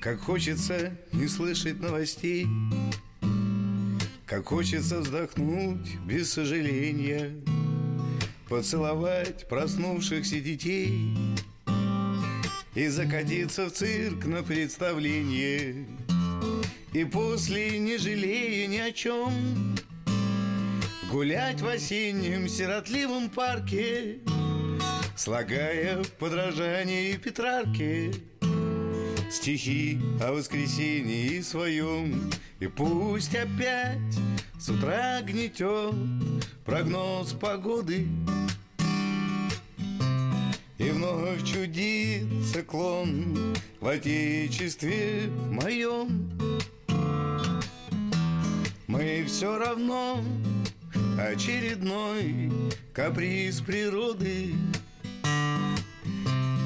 [0.00, 2.46] Как хочется не слышать новостей
[4.24, 7.32] Как хочется вздохнуть без сожаления
[8.48, 11.14] Поцеловать проснувшихся детей
[12.74, 15.86] И закатиться в цирк на представление.
[16.94, 19.76] И после, не жалея ни о чем
[21.10, 24.20] Гулять в осеннем сиротливом парке
[25.14, 28.14] Слагая в подражании Петрарке
[29.30, 32.30] Стихи о воскресенье своем.
[32.58, 34.18] И пусть опять
[34.58, 35.94] с утра гнетет
[36.64, 38.08] Прогноз погоды.
[40.78, 46.28] И вновь чудится клон В отечестве моем.
[48.88, 50.24] Мы все равно
[51.16, 52.50] очередной
[52.92, 54.54] каприз природы.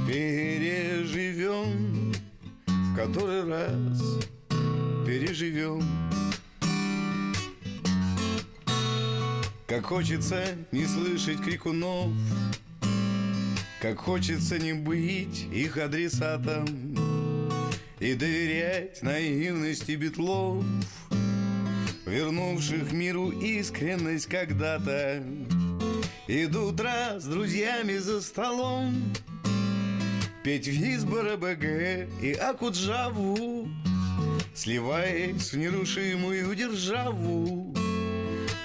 [0.07, 2.04] Переживем
[2.95, 4.01] который раз
[5.05, 5.83] переживем.
[9.67, 12.13] Как хочется не слышать крикунов,
[13.81, 16.67] Как хочется не быть их адресатом
[17.99, 20.65] И доверять наивности битлов,
[22.07, 25.25] Вернувших миру искренность когда-то
[26.29, 28.95] Идут раз с друзьями за столом
[30.45, 33.67] Петь Визбора БГ и Акуджаву
[34.55, 37.75] Сливаясь в нерушимую державу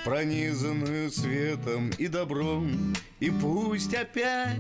[0.04, 2.94] Пронизанную светом и добром.
[3.22, 4.60] И пусть опять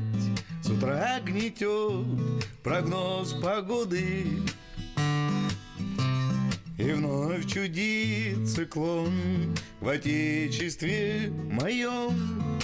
[0.63, 2.08] с утра гнетет
[2.63, 4.25] Прогноз погоды
[6.77, 12.60] И вновь чудит циклон В отечестве моем.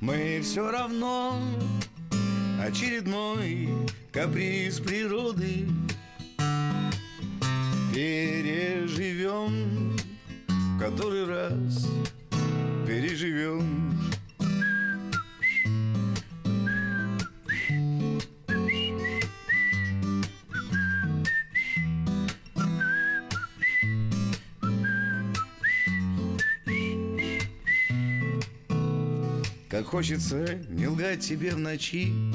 [0.00, 1.40] Мы все равно
[2.64, 3.68] очередной
[4.10, 5.68] каприз природы.
[7.92, 9.44] Переживем
[10.48, 11.86] в который раз
[12.86, 13.84] переживем.
[29.70, 32.33] Как хочется не лгать себе в ночи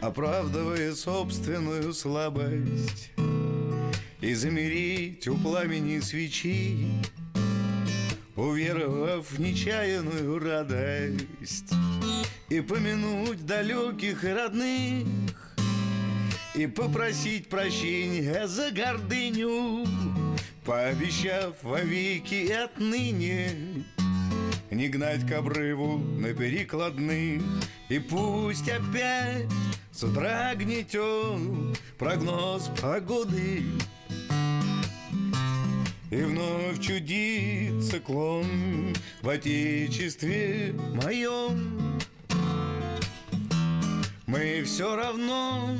[0.00, 3.10] Оправдывая собственную слабость.
[4.20, 6.88] И замереть у пламени свечи
[8.36, 11.72] Уверовав в нечаянную радость.
[12.48, 15.06] И помянуть далеких и родных
[16.54, 19.86] И попросить прощения за гордыню
[20.64, 23.84] Пообещав вовеки отныне
[24.78, 27.42] Не гнать к обрыву на перекладных.
[27.88, 29.48] И пусть опять
[29.90, 33.64] с утра гнетет Прогноз погоды.
[36.12, 41.98] И вновь чудит циклон в отечестве моем.
[44.28, 45.76] Мы все равно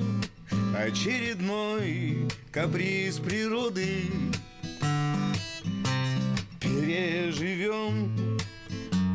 [0.76, 4.06] очередной каприз природы.
[6.58, 8.28] Переживем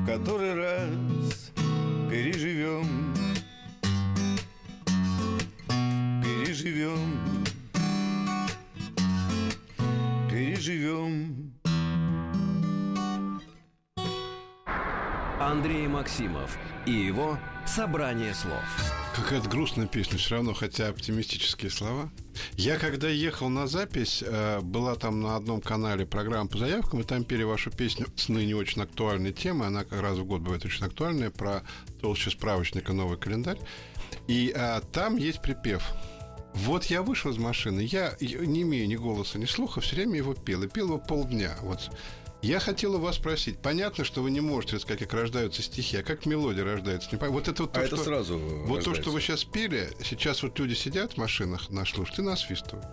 [0.04, 1.52] в который раз
[2.10, 3.14] переживем
[6.22, 7.34] переживем
[10.60, 11.54] живем.
[15.40, 18.64] Андрей Максимов и его «Собрание слов».
[19.16, 22.10] Какая-то грустная песня, все равно, хотя оптимистические слова.
[22.56, 27.04] Я когда ехал на запись, э, была там на одном канале программа по заявкам, и
[27.04, 29.68] там пели вашу песню с ныне очень актуальной темой.
[29.68, 31.64] Она как раз в год бывает очень актуальная, про
[32.02, 33.60] толще справочника «Новый календарь».
[34.28, 35.84] И а, там есть припев–
[36.54, 40.34] вот я вышел из машины, я не имею ни голоса, ни слуха, все время его
[40.34, 40.64] пел.
[40.64, 41.58] И пел его полдня.
[41.62, 41.90] Вот
[42.44, 43.58] я хотел у вас спросить.
[43.60, 47.10] Понятно, что вы не можете рассказать, как рождаются стихи, а как мелодия рождается.
[47.30, 48.90] Вот это вот то, а что, это сразу Вот рождается.
[48.92, 52.86] то, что вы сейчас пели, сейчас вот люди сидят в машинах, нас слушают и насвистывают.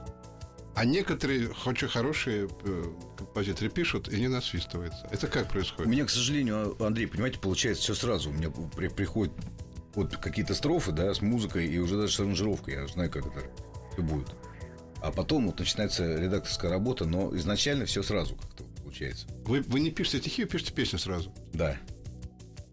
[0.76, 2.84] А некоторые очень хорошие э,
[3.18, 5.06] композиторы пишут и не насвистываются.
[5.10, 5.86] Это как происходит?
[5.86, 8.30] У меня, к сожалению, Андрей, понимаете, получается все сразу.
[8.30, 9.34] У меня приходит
[9.94, 12.74] вот какие-то строфы, да, с музыкой и уже даже с аранжировкой.
[12.74, 13.42] Я знаю, как это
[13.92, 14.28] все будет.
[15.02, 19.26] А потом вот начинается редакторская работа, но изначально все сразу как-то получается.
[19.44, 21.32] Вы, вы не пишете стихи, вы пишете песню сразу?
[21.52, 21.76] Да.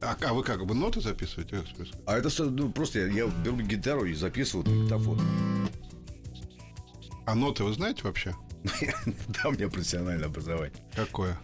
[0.02, 1.64] А, а вы как, вы ноты записываете?
[2.06, 5.20] А это ну, просто я, я беру гитару и записываю на диктофон.
[7.26, 8.36] А ноты вы знаете вообще?
[9.28, 10.78] Да, у меня профессиональное образование.
[10.96, 11.40] Какое?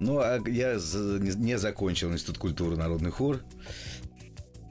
[0.00, 3.42] Ну, а я не закончил Институт культуры народный хор.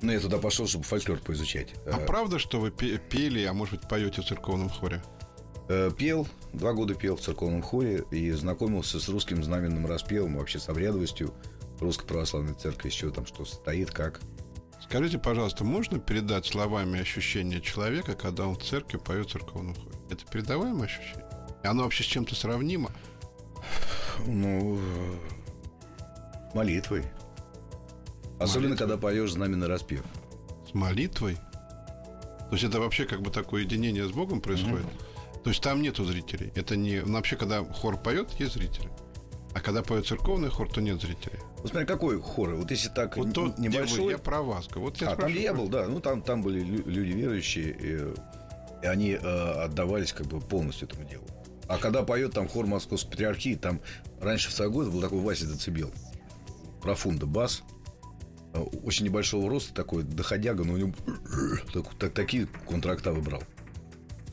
[0.02, 1.74] Ну, я туда пошел, чтобы фольклор поизучать.
[1.86, 5.02] А правда, что вы пели, а может быть, поете в церковном хоре?
[5.70, 10.60] Э, пел, два года пел в церковном хоре и знакомился с русским знаменным распевом, вообще
[10.60, 11.34] с обрядовостью
[11.82, 14.22] Русской Православной Церкви, еще там что стоит, как.
[14.82, 19.96] Скажите, пожалуйста, можно передать словами ощущение человека, когда он в церкви поет в церковном хоре?
[20.10, 21.26] Это передаваемое ощущение?
[21.64, 22.92] Оно вообще с чем-то сравнимо?
[24.26, 24.80] Ну,
[26.54, 27.04] молитвой.
[28.40, 28.78] Особенно, молитвой.
[28.78, 30.04] когда поешь знаменный распев.
[30.70, 31.36] С молитвой?
[31.36, 34.86] То есть это вообще как бы такое единение с Богом происходит?
[34.86, 35.07] Mm-hmm.
[35.48, 36.52] То есть там нету зрителей.
[36.56, 37.00] Это не...
[37.00, 38.90] Ну, вообще, когда хор поет, есть зрители.
[39.54, 41.40] А когда поет церковный хор, то нет зрителей.
[41.60, 42.56] Вот смотри, какой хор?
[42.56, 44.04] Вот если так вот тот, небольшой...
[44.04, 44.68] Вы, я про вас.
[44.76, 45.88] Вот я а, там, где я был, да.
[45.88, 51.08] Ну, там, там были люди верующие, и, и они э, отдавались как бы полностью этому
[51.08, 51.24] делу.
[51.70, 53.80] А когда поет там хор Московской Патриархии, там
[54.20, 55.94] раньше в Сагозе был такой Вася Децибел.
[56.82, 57.64] Профунда бас–
[58.58, 60.94] Э, очень небольшого роста такой, доходяга, но у него
[61.74, 63.44] так, так, такие контрактавы брал.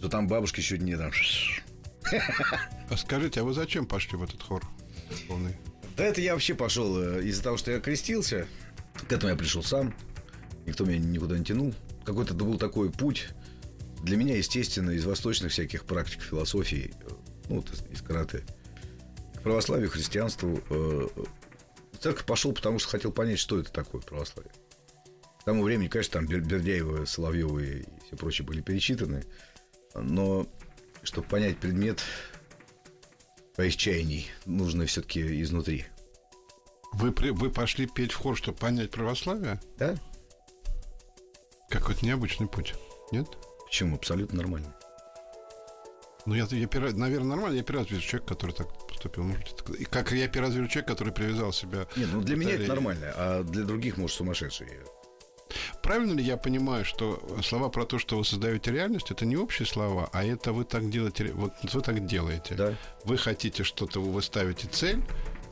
[0.05, 1.13] Что там бабушки еще не там.
[2.91, 4.63] А скажите, а вы зачем пошли в этот хор
[5.29, 5.57] полный?
[5.97, 8.47] Да это я вообще пошел э, из-за того, что я крестился.
[9.09, 9.95] К этому я пришел сам.
[10.67, 11.73] Никто меня никуда не тянул.
[12.05, 13.29] Какой-то был такой путь.
[14.03, 17.11] Для меня, естественно, из восточных всяких практик философии, э,
[17.49, 18.45] ну, вот из, карате,
[19.37, 20.61] к православию, христианству,
[21.99, 24.53] церковь пошел, потому что хотел понять, что это такое православие.
[25.41, 29.25] К тому времени, конечно, там Бердяева, Соловьева и все прочие были перечитаны.
[29.95, 30.47] Но
[31.03, 32.01] чтобы понять предмет
[33.55, 35.87] своих чаяний, нужно все-таки изнутри.
[36.95, 39.61] Вы, вы пошли петь в хор, чтобы понять православие?
[39.79, 39.97] Да.
[41.69, 42.75] Какой-то необычный путь,
[43.11, 43.27] нет?
[43.67, 43.97] Почему?
[43.97, 44.75] Абсолютно нормально.
[46.27, 47.57] Ну, я, я наверное, нормально.
[47.57, 49.25] Я первый раз вижу человека, который так поступил.
[49.25, 51.87] Может, и как я первый раз вижу человека, который привязал себя.
[51.97, 54.69] Нет, ну для меня это нормально, а для других, может, сумасшедший.
[55.85, 59.67] Правильно ли я понимаю, что слова про то, что вы создаете реальность, это не общие
[59.67, 62.55] слова, а это вы так делаете, вот вы так делаете.
[62.55, 62.75] Да.
[63.05, 65.03] Вы хотите что-то, вы ставите цель,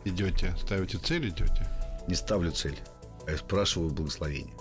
[0.07, 1.69] идете, ставите цель, идете.
[2.09, 2.79] Не ставлю цель,
[3.27, 4.55] а я спрашиваю благословение.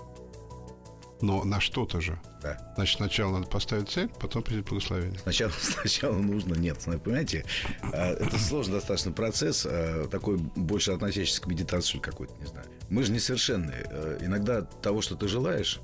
[1.22, 2.18] Но на что-то же.
[2.42, 2.58] Да.
[2.74, 5.18] Значит, сначала надо поставить цель, потом придет благословение.
[5.20, 7.44] Сначала, сначала нужно, нет, понимаете,
[7.80, 12.66] а, это сложный достаточно процесс, а, такой больше относящийся к медитации какой-то, не знаю.
[12.90, 13.86] Мы же несовершенные.
[13.88, 15.80] А, иногда того, что ты желаешь,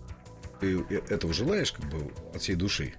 [0.60, 2.94] ты этого желаешь как бы от всей души,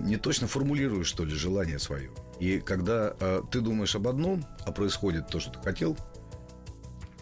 [0.00, 2.10] не точно формулируешь, что ли, желание свое.
[2.38, 3.14] И когда
[3.50, 5.96] ты думаешь об одном, а происходит то, что ты хотел,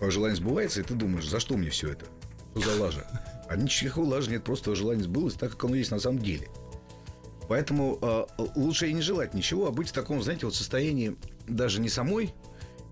[0.00, 2.06] желание сбывается, и ты думаешь, за что мне все это?
[2.54, 3.06] За лажа?
[3.48, 6.48] А ничего лажи нет, просто желание сбылось так, как оно есть на самом деле.
[7.48, 11.16] Поэтому э, лучше и не желать ничего, а быть в таком, знаете, вот состоянии
[11.48, 12.32] даже не самой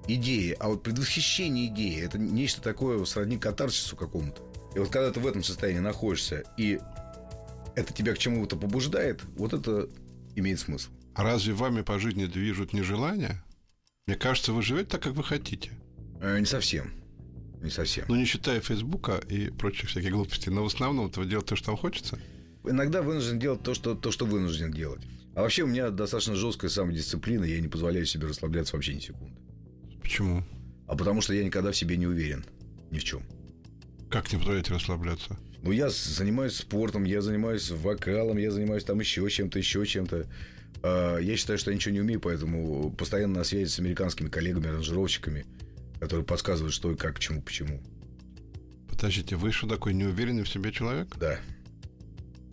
[0.09, 2.03] идеи, а вот предвосхищение идеи.
[2.03, 4.43] Это нечто такое сродни катарсису какому-то.
[4.75, 6.81] И вот когда ты в этом состоянии находишься, и
[7.77, 9.89] это тебя к чему-то побуждает, вот это
[10.35, 10.91] имеет смысл.
[11.15, 13.45] А разве вами по жизни движут не желания?
[14.07, 15.71] Мне кажется, вы живете так, как вы хотите.
[16.21, 16.93] Э, не совсем.
[17.61, 18.05] Не совсем.
[18.09, 20.51] Ну, не считая Фейсбука и прочих всяких глупостей.
[20.51, 22.19] Но в основном вы делаете то, что вам хочется.
[22.65, 25.03] Иногда вынужден делать то что, то, что вынужден делать.
[25.35, 29.37] А вообще у меня достаточно жесткая самодисциплина, я не позволяю себе расслабляться вообще ни секунды.
[30.03, 30.45] Почему?
[30.87, 32.45] А потому что я никогда в себе не уверен.
[32.91, 33.23] Ни в чем.
[34.11, 35.39] Как не позволяете расслабляться?
[35.63, 40.27] Ну, я занимаюсь спортом, я занимаюсь вокалом, я занимаюсь там еще чем-то, еще чем-то.
[40.83, 44.69] А, я считаю, что я ничего не умею, поэтому постоянно на связи с американскими коллегами,
[44.69, 45.47] аранжировщиками,
[46.01, 47.83] которые подсказывают, что и как, к чему, почему.
[48.89, 51.15] Подождите, вы что такой неуверенный в себе человек?
[51.17, 51.39] Да.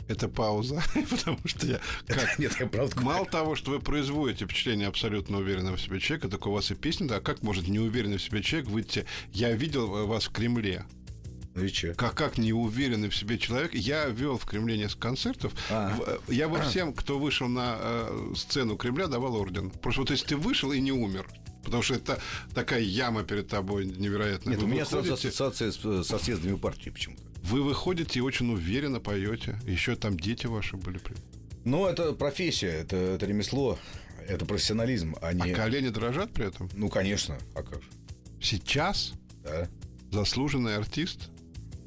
[0.08, 1.80] Это пауза, потому что я...
[2.08, 3.02] Как, Нет, я правда...
[3.02, 6.76] Мало того, что вы производите впечатление абсолютно уверенного в себе человека, так у вас и
[6.76, 9.06] песня, да, как может неуверенный в себе человек выйти...
[9.32, 10.86] Я видел вас в Кремле.
[11.56, 11.94] Ну и че?
[11.96, 13.74] Как, как неуверенный в себе человек.
[13.74, 15.54] Я вел в Кремле несколько концертов.
[15.72, 15.96] А.
[15.96, 19.72] В- Я бы всем, кто вышел на э, сцену Кремля, давал орден.
[19.72, 21.26] Просто вот если ты вышел и не умер,
[21.66, 22.20] потому что это
[22.54, 24.54] такая яма перед тобой невероятная.
[24.54, 27.22] Нет, Вы у меня сразу выходите- ассоциация с, со съездами партии почему-то.
[27.44, 29.60] Вы выходите и очень уверенно поете.
[29.66, 30.98] Еще там дети ваши были.
[31.00, 31.16] при-
[31.66, 33.78] Ну, это профессия, это, это ремесло,
[34.28, 35.54] это профессионализм, а А не...
[35.54, 36.70] колени дрожат при этом?
[36.74, 37.90] Ну, конечно, а как же?
[38.42, 39.68] Сейчас Да.
[40.12, 41.30] заслуженный артист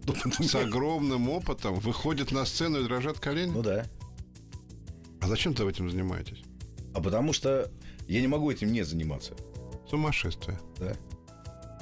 [0.40, 3.50] с огромным опытом выходит на сцену и дрожат колени?
[3.52, 3.86] Ну да.
[5.20, 6.38] А зачем ты этим занимаетесь?
[6.94, 7.70] А потому что
[8.06, 9.34] я не могу этим не заниматься.
[9.88, 10.58] Сумасшествие.
[10.78, 10.94] Да.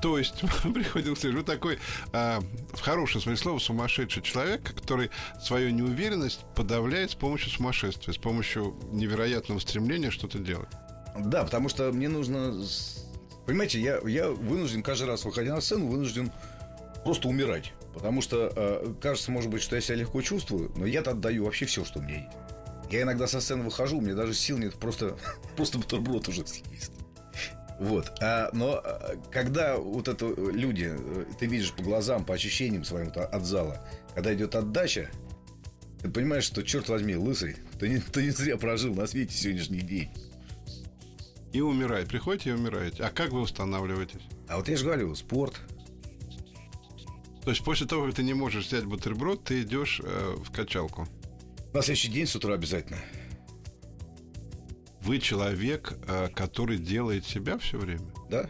[0.02, 0.42] То есть
[0.74, 1.78] приходил вы такой,
[2.12, 2.40] а,
[2.72, 8.76] в хорошем смысле слова, сумасшедший человек, который свою неуверенность подавляет с помощью сумасшествия, с помощью
[8.92, 10.68] невероятного стремления что-то делать.
[11.18, 12.62] Да, потому что мне нужно...
[13.46, 16.30] Понимаете, я, я вынужден каждый раз, выходя на сцену, вынужден
[17.04, 17.72] просто умирать.
[17.94, 21.64] Потому что э, кажется, может быть, что я себя легко чувствую, но я-то отдаю вообще
[21.64, 22.36] все, что у меня есть.
[22.90, 25.16] Я иногда со сцены выхожу, у меня даже сил нет просто,
[25.56, 26.92] просто бутерброд уже съесть.
[27.78, 28.12] Вот.
[28.22, 32.84] А, но а, когда вот это э, люди, э, ты видишь по глазам, по ощущениям
[32.84, 35.10] своим от зала, когда идет отдача,
[36.00, 39.80] ты понимаешь, что, черт возьми, лысый, ты не, ты не зря прожил на свете сегодняшний
[39.80, 40.10] день.
[41.52, 42.08] И умирает.
[42.08, 43.02] Приходите и умираете.
[43.02, 44.20] А как вы восстанавливаетесь?
[44.48, 45.54] А вот я же говорю, спорт.
[47.44, 51.06] То есть после того, как ты не можешь взять бутерброд, ты идешь э, в качалку.
[51.72, 52.98] На следующий день с утра обязательно.
[55.06, 58.12] Вы человек, э, который делает себя все время.
[58.28, 58.48] Да?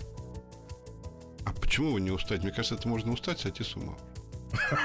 [1.44, 2.44] А почему вы не устаете?
[2.44, 3.94] Мне кажется, это можно устать, сойти с ума.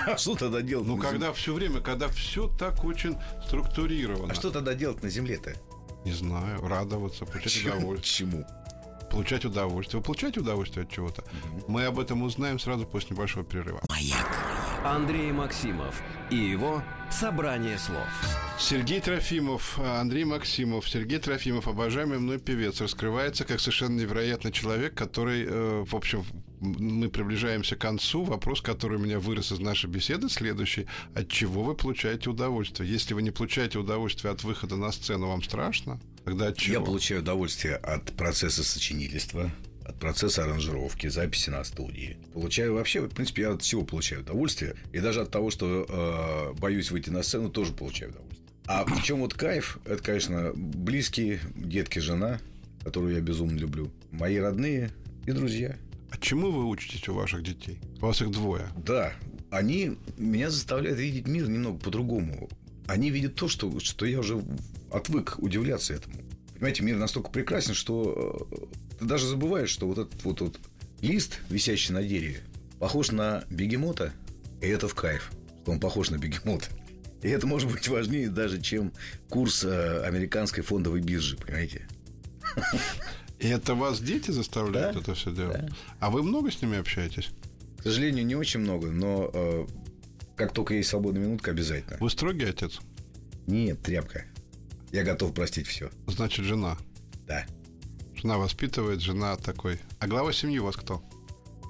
[0.05, 0.85] А что тогда делать?
[0.85, 4.33] Ну, когда все время, когда все так очень структурировано.
[4.33, 5.55] А что тогда делать на земле-то?
[6.03, 8.29] Не знаю, радоваться, получать удовольствие.
[8.29, 8.45] Чему?
[9.09, 9.99] Получать удовольствие.
[9.99, 11.23] Вы получаете удовольствие от чего-то?
[11.69, 13.81] Мы об этом узнаем сразу после небольшого перерыва.
[14.83, 18.07] Андрей Максимов и его «Собрание слов».
[18.61, 25.45] Сергей Трофимов, Андрей Максимов, Сергей Трофимов, обожаемый мной певец, раскрывается как совершенно невероятный человек, который,
[25.45, 26.23] э, в общем,
[26.59, 28.23] мы приближаемся к концу.
[28.23, 30.85] Вопрос, который у меня вырос из нашей беседы, следующий.
[31.15, 32.89] От чего вы получаете удовольствие?
[32.89, 35.99] Если вы не получаете удовольствие от выхода на сцену, вам страшно?
[36.23, 36.75] Тогда от чего?
[36.75, 39.51] Я получаю удовольствие от процесса сочинительства,
[39.83, 42.17] от процесса аранжировки, записи на студии.
[42.31, 44.75] Получаю вообще, в принципе, я от всего получаю удовольствие.
[44.93, 48.40] И даже от того, что э, боюсь выйти на сцену, тоже получаю удовольствие.
[48.67, 52.39] А причем вот кайф, это, конечно, близкие, детки, жена,
[52.83, 54.91] которую я безумно люблю, мои родные
[55.25, 55.77] и друзья.
[56.09, 57.79] А чему вы учитесь у ваших детей?
[58.01, 58.67] У вас их двое.
[58.77, 59.13] Да,
[59.49, 62.49] они меня заставляют видеть мир немного по-другому.
[62.87, 64.43] Они видят то, что, что я уже
[64.91, 66.15] отвык удивляться этому.
[66.53, 70.59] Понимаете, мир настолько прекрасен, что э, ты даже забываешь, что вот этот вот, вот
[71.01, 72.41] лист, висящий на дереве,
[72.79, 74.13] похож на бегемота,
[74.61, 75.31] и это в кайф,
[75.63, 76.67] что он похож на бегемота.
[77.21, 78.91] И это может быть важнее даже, чем
[79.29, 81.87] курс э, американской фондовой биржи, понимаете?
[83.39, 85.61] И это вас дети заставляют Да, это все делать?
[85.65, 85.69] да.
[85.99, 87.29] А вы много с ними общаетесь?
[87.79, 89.67] К сожалению, не очень много, но э,
[90.35, 91.97] как только есть свободная минутка, обязательно.
[91.99, 92.79] Вы строгий отец?
[93.47, 94.25] Нет, тряпка.
[94.91, 95.89] Я готов простить все.
[96.07, 96.77] Значит, жена.
[97.27, 97.45] Да,
[98.15, 99.79] Жена воспитывает, жена такой.
[99.99, 101.03] А глава семьи у вас кто?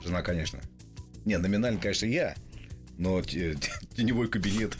[0.03, 0.59] жена, конечно.
[1.23, 2.35] Не, номинально, конечно, я,
[2.97, 4.77] но те- те- теневой кабинет.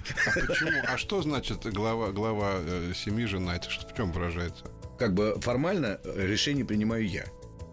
[0.47, 0.72] Почему?
[0.88, 3.55] А что значит глава, глава э, семьи, жена?
[3.55, 4.66] Это что, в чем выражается?
[4.99, 7.26] Как бы формально э, решение принимаю я.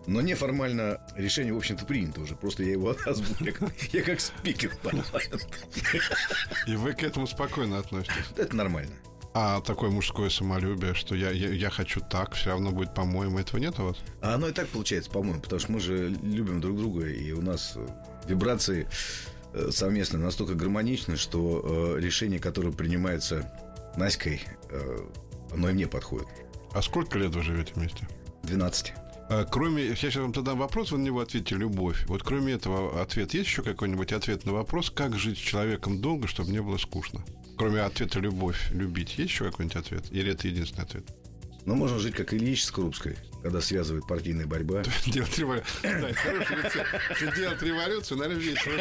[0.07, 2.35] Но неформально решение, в общем-то, принято уже.
[2.35, 3.45] Просто я его озвучил.
[3.47, 5.39] Я как- Я как спикер парламента.
[6.67, 8.15] И вы к этому спокойно относитесь.
[8.37, 8.93] Это нормально.
[9.35, 13.61] А такое мужское самолюбие, что я, я, я хочу так, все равно будет по-моему, этого
[13.61, 13.99] нет у вас?
[14.23, 17.43] А оно и так получается, по-моему, потому что мы же любим друг друга, и у
[17.43, 17.87] нас э,
[18.27, 18.89] вибрации
[19.71, 23.51] совместно настолько гармоничны, что э, решение, которое принимается
[23.97, 24.99] Наськой, э,
[25.53, 26.29] оно и мне подходит.
[26.73, 28.07] А сколько лет вы живете вместе?
[28.45, 28.93] 12.
[29.31, 32.05] А, кроме, я сейчас вам тогда вопрос, вы на него ответите любовь.
[32.07, 36.29] Вот кроме этого ответа, есть еще какой-нибудь ответ на вопрос, как жить с человеком долго,
[36.29, 37.25] чтобы не было скучно?
[37.57, 40.05] Кроме ответа любовь, любить, есть еще какой-нибудь ответ?
[40.13, 41.05] Или это единственный ответ?
[41.69, 44.85] Ну, можно жить как Ильич с Крупской, когда связывает партийная борьба.
[45.07, 45.67] Делать революцию.
[45.83, 47.37] Да.
[47.37, 48.75] Делать революцию, наверное, весело.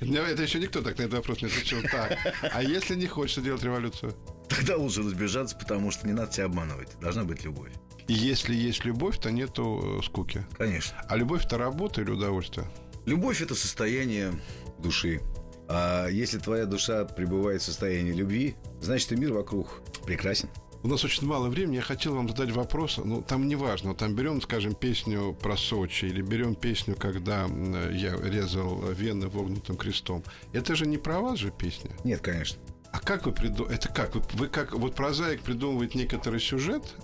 [0.00, 1.80] Да, это еще никто так на этот вопрос не отвечал.
[1.90, 4.14] Так, а если не хочется делать революцию?
[4.50, 6.90] Тогда лучше разбежаться, потому что не надо себя обманывать.
[7.00, 7.72] Должна быть любовь.
[8.06, 10.44] И если есть любовь, то нету э, скуки.
[10.58, 10.98] Конечно.
[11.08, 12.66] А любовь это работа или удовольствие?
[13.06, 14.38] Любовь это состояние
[14.78, 15.22] души.
[15.68, 20.48] А если твоя душа пребывает в состоянии любви, значит и мир вокруг прекрасен.
[20.82, 21.76] У нас очень мало времени.
[21.76, 22.98] Я хотел вам задать вопрос.
[23.04, 23.94] Ну, там не важно.
[23.94, 27.46] Там берем, скажем, песню про Сочи или берем песню, когда
[27.90, 30.22] я резал вены вогнутым крестом.
[30.52, 31.90] Это же не про вас же песня?
[32.04, 32.58] Нет, конечно.
[32.92, 33.74] А как вы придумываете?
[33.74, 34.14] Это как?
[34.14, 36.94] Вы, вы как вот прозаик придумывает некоторый сюжет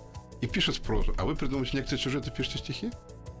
[0.41, 2.91] и пишет прозу, а вы придумываете некоторые сюжеты и пишете стихи?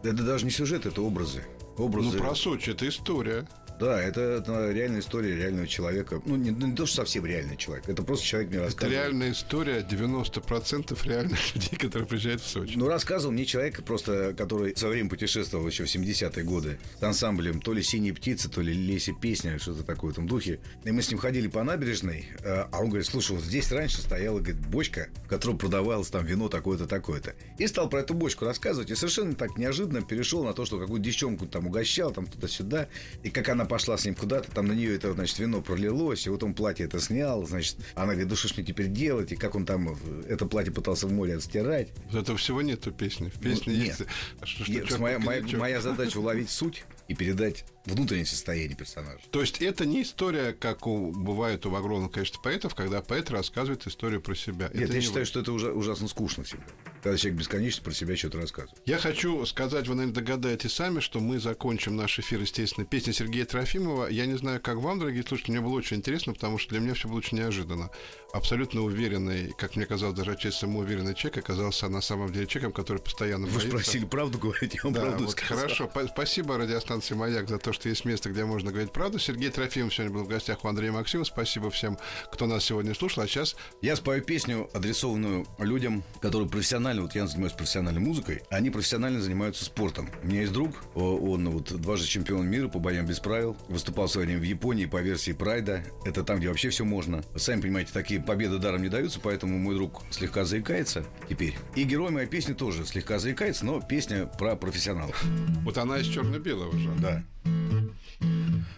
[0.03, 1.43] Это даже не сюжет, это образы.
[1.77, 2.11] образы.
[2.11, 3.47] Ну, про Сочи это история.
[3.79, 6.21] Да, это, это реальная история реального человека.
[6.25, 7.89] Ну, не, не то, что совсем реальный человек.
[7.89, 8.93] Это просто человек мне рассказывал.
[8.93, 12.73] Это реальная история 90% реальных людей, которые приезжают в Сочи.
[12.77, 17.61] Ну, рассказывал мне человек, просто, который со время путешествовал еще в 70-е годы с ансамблем
[17.61, 20.59] то ли «Синие птицы», то ли «Леси песня», что-то такое в этом духе.
[20.83, 24.39] И мы с ним ходили по набережной, а он говорит, слушай, вот здесь раньше стояла,
[24.39, 27.35] говорит, бочка, в которой продавалось там вино такое-то, такое-то.
[27.57, 31.03] И стал про эту бочку рассказывать, и совершенно так неожиданно перешел на то, что какую-то
[31.03, 32.87] девчонку там угощал, там туда-сюда,
[33.23, 36.29] и как она пошла с ним куда-то, там на нее это, значит, вино пролилось, и
[36.29, 39.35] вот он платье это снял, значит, она говорит, да что ж мне теперь делать, и
[39.35, 39.97] как он там
[40.27, 41.89] это платье пытался в море отстирать.
[42.13, 43.29] Этого всего нету песни.
[43.29, 43.99] В песне ну, есть...
[43.99, 44.09] Нет.
[44.43, 49.19] Что, что, нет, моя, моя, моя задача уловить суть и передать внутреннее состояние персонажа.
[49.31, 53.85] То есть это не история, как у, бывает у огромного количества поэтов, когда поэт рассказывает
[53.85, 54.69] историю про себя.
[54.73, 55.25] Нет, это я не считаю, вы.
[55.25, 56.65] что это уже ужасно скучно всегда.
[57.03, 58.81] Когда человек бесконечно про себя что-то рассказывает.
[58.85, 63.45] Я хочу сказать, вы, наверное, догадаетесь сами, что мы закончим наш эфир, естественно, песней Сергея
[63.45, 64.07] Трофимова.
[64.07, 66.95] Я не знаю, как вам, дорогие слушатели, мне было очень интересно, потому что для меня
[66.95, 67.91] все было очень неожиданно.
[68.35, 72.97] Абсолютно уверенный, как мне казалось, даже отчасти самоуверенный человек оказался на самом деле человеком, который
[73.01, 73.69] постоянно Вы боится.
[73.69, 75.57] спросили правду говорить, я вам Да, правду вот сказал.
[75.57, 75.89] хорошо.
[76.11, 79.19] Спасибо радиостанции «Маяк» за то, что есть место, где можно говорить правду.
[79.19, 81.23] Сергей Трофимов сегодня был в гостях у Андрея Максимова.
[81.25, 81.97] Спасибо всем,
[82.29, 83.23] кто нас сегодня слушал.
[83.23, 88.69] А сейчас Я спою песню, адресованную людям, которые профессионально, вот я занимаюсь профессиональной музыкой, они
[88.69, 90.09] профессионально занимаются спортом.
[90.23, 94.11] У меня есть друг, он вот дважды чемпион мира по боям без правил, выступал в
[94.11, 95.85] свое время в Японии по версии Прайда.
[96.03, 97.23] Это там, где вообще все можно.
[97.37, 101.55] Сами понимаете, такие победы даром не даются, поэтому мой друг слегка заикается теперь.
[101.75, 105.23] И герой моей песни тоже слегка заикается, но песня про профессионалов.
[105.63, 106.89] вот она из черно-белого же.
[106.99, 107.23] Да.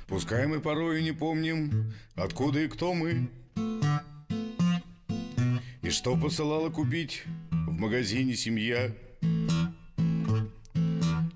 [0.08, 3.30] Пускай мы порой не помним, откуда и кто мы,
[5.82, 8.92] и что посылала купить в магазине семья.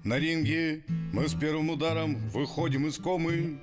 [0.03, 0.83] На ринге
[1.13, 3.59] мы с первым ударом выходим из комы,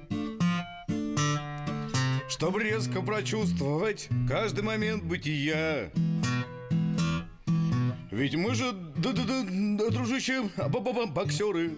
[2.39, 5.91] чтобы резко прочувствовать каждый момент бытия.
[8.13, 11.73] Ведь мы же, да-да-да, дружище, ба-ба-ба, боксеры.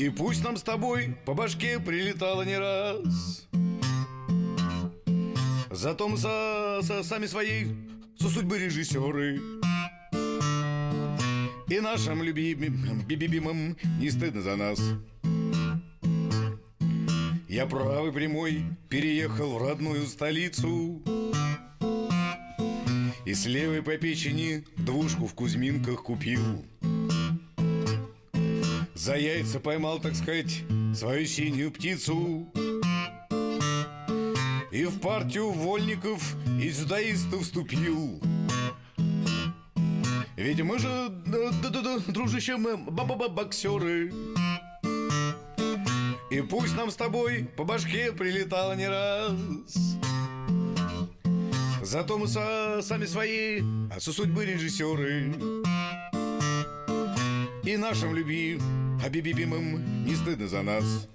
[0.00, 3.46] И пусть нам с тобой по башке прилетало не раз.
[5.70, 7.68] Зато мы со, со- сами своей
[8.18, 9.40] со судьбы режиссеры.
[11.68, 14.80] И нашим любимым, любимым не стыдно за нас.
[17.50, 21.02] Я правый прямой переехал в родную столицу.
[23.26, 26.64] И с левой по печени двушку в Кузьминках купил.
[28.94, 30.62] За яйца поймал, так сказать,
[30.94, 32.52] свою синюю птицу.
[34.70, 38.22] И в партию вольников и сюдаистов вступил.
[40.36, 44.12] Ведь мы же, да, дружище, мы ба-ба-ба боксеры.
[46.30, 49.32] И пусть нам с тобой по башке прилетало не раз.
[51.82, 53.60] Зато мы со- сами свои,
[53.90, 55.34] а со судьбы режиссеры.
[57.64, 58.60] И нашим любви,
[59.04, 61.08] обибимым, не стыдно за нас.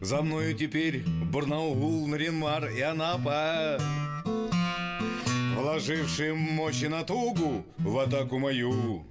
[0.00, 3.78] За мною теперь Барнаул, Наринмар и Анапа
[5.56, 9.04] Вложившим мощь и натугу в атаку мою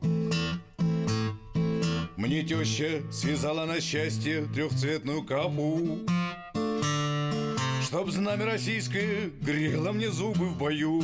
[2.20, 6.00] Мне теща связала на счастье трехцветную капу
[7.82, 11.02] Чтоб знамя российское грело мне зубы в бою.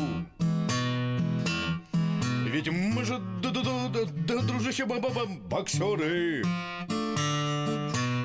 [2.52, 6.44] Ведь мы же, да, да, да, да, дружище, ба -ба -ба, боксеры.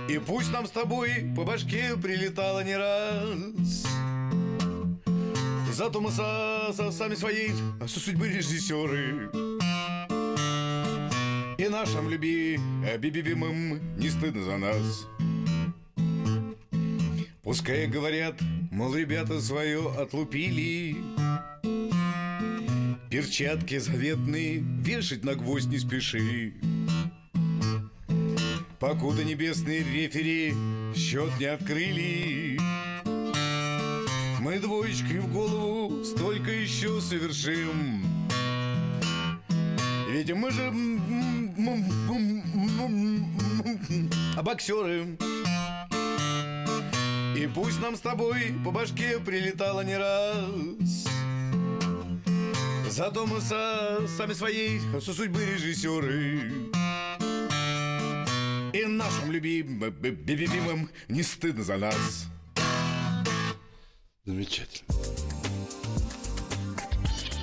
[0.08, 3.86] И пусть нам с тобой по башке прилетало не раз.
[5.72, 7.52] Зато мы со, со сами своей
[7.86, 9.49] судьбы режиссеры
[11.60, 12.58] И нашим люби,
[13.00, 15.06] бибибимым не стыдно за нас.
[17.42, 18.40] Пускай говорят,
[18.70, 20.96] мол, ребята свое отлупили.
[23.10, 26.54] Перчатки заветные вешать на гвоздь не спеши.
[28.78, 30.54] Покуда небесные рефери
[30.96, 32.58] счет не открыли.
[34.40, 38.02] Мы двоечкой в голову столько еще совершим.
[40.08, 40.72] Ведь мы же
[44.36, 45.16] а боксеры.
[47.36, 51.06] И пусть нам с тобой по башке прилетало не раз.
[52.88, 56.52] Зато мы со, сами своей со судьбы режиссеры.
[58.72, 62.26] И нашим любимым не стыдно за нас.
[64.24, 64.94] Замечательно.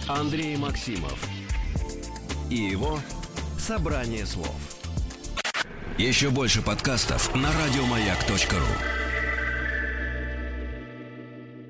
[0.07, 1.19] Андрей Максимов
[2.49, 2.99] и его
[3.57, 4.55] «Собрание слов».
[5.97, 9.06] Еще больше подкастов на радиомаяк.ру